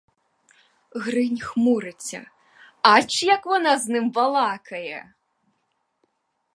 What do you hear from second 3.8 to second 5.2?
ним балакає!